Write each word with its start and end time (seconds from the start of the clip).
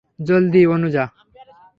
জলদি, 0.19 0.61
অনুযা! 0.67 1.05